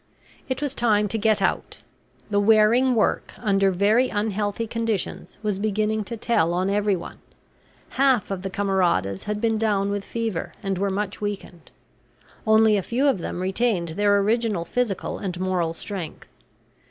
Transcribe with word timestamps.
It 0.49 0.63
was 0.63 0.73
time 0.73 1.07
to 1.09 1.17
get 1.19 1.43
out. 1.43 1.83
The 2.31 2.39
wearing 2.39 2.95
work, 2.95 3.35
under 3.37 3.69
very 3.69 4.09
unhealthy 4.09 4.65
conditions, 4.65 5.37
was 5.43 5.59
beginning 5.59 6.05
to 6.05 6.17
tell 6.17 6.55
on 6.55 6.71
every 6.71 6.95
one. 6.95 7.19
Half 7.89 8.31
of 8.31 8.41
the 8.41 8.49
camaradas 8.49 9.25
had 9.25 9.39
been 9.39 9.59
down 9.59 9.91
with 9.91 10.03
fever 10.03 10.53
and 10.63 10.79
were 10.79 10.89
much 10.89 11.21
weakened; 11.21 11.69
only 12.47 12.77
a 12.77 12.81
few 12.81 13.07
of 13.07 13.19
them 13.19 13.43
retained 13.43 13.89
their 13.89 14.17
original 14.17 14.65
physical 14.65 15.19
and 15.19 15.39
moral 15.39 15.71
strength. 15.75 16.27